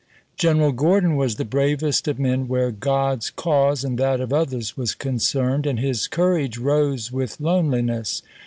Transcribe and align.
General 0.35 0.71
Gordon 0.71 1.15
was 1.15 1.35
the 1.35 1.45
bravest 1.45 2.07
of 2.07 2.17
men 2.17 2.47
where 2.47 2.71
God's 2.71 3.29
cause 3.29 3.83
and 3.83 3.99
that 3.99 4.19
of 4.19 4.33
others 4.33 4.75
was 4.75 4.95
concerned, 4.95 5.67
and 5.67 5.79
his 5.79 6.07
courage 6.07 6.57
rose 6.57 7.11
with 7.11 7.39
loneliness. 7.39 8.23